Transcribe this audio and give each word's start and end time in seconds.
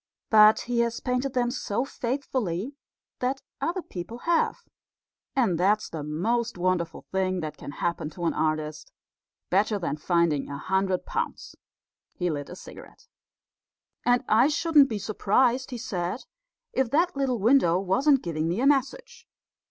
But 0.31 0.61
he 0.61 0.79
has 0.79 0.99
painted 0.99 1.35
them 1.35 1.51
so 1.51 1.85
faithfully 1.85 2.73
that 3.19 3.43
other 3.61 3.83
people 3.83 4.17
have; 4.25 4.63
and 5.35 5.59
that's 5.59 5.89
the 5.89 6.01
most 6.01 6.57
wonderful 6.57 7.03
thing 7.11 7.41
that 7.41 7.55
can 7.55 7.69
happen 7.73 8.09
to 8.09 8.25
an 8.25 8.33
artist 8.33 8.91
better 9.51 9.77
than 9.77 9.97
finding 9.97 10.49
a 10.49 10.57
hundred 10.57 11.05
pounds." 11.05 11.55
He 12.15 12.31
lit 12.31 12.49
a 12.49 12.55
cigarette. 12.55 13.09
"And 14.03 14.23
I 14.27 14.47
shouldn't 14.47 14.89
be 14.89 14.97
surprised," 14.97 15.69
he 15.69 15.77
said, 15.77 16.23
"if 16.73 16.89
that 16.89 17.15
little 17.15 17.37
window 17.37 17.79
wasn't 17.79 18.23
giving 18.23 18.47
me 18.47 18.59
a 18.59 18.65
message. 18.65 19.27